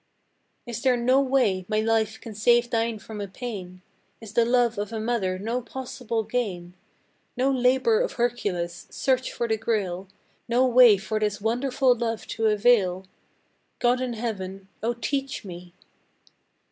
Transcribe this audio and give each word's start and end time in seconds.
Is 0.65 0.81
there 0.81 0.97
no 0.97 1.21
way 1.21 1.63
my 1.69 1.79
life 1.79 2.19
can 2.19 2.33
save 2.33 2.71
thine 2.71 2.97
from 2.97 3.21
a 3.21 3.27
pain? 3.27 3.83
Is 4.19 4.33
the 4.33 4.45
love 4.45 4.79
of 4.79 4.91
a 4.91 4.99
mother 4.99 5.37
no 5.37 5.61
possible 5.61 6.23
gain? 6.23 6.73
No 7.37 7.51
labor 7.51 8.01
of 8.01 8.13
Hercules 8.13 8.87
search 8.89 9.31
for 9.31 9.47
the 9.47 9.57
Grail 9.57 10.07
No 10.47 10.65
way 10.65 10.97
for 10.97 11.19
this 11.19 11.39
wonderful 11.39 11.93
love 11.95 12.25
to 12.29 12.47
avail? 12.47 13.05
God 13.77 14.01
in 14.01 14.13
Heaven 14.13 14.69
O 14.81 14.93
teach 14.95 15.45
me! 15.45 15.71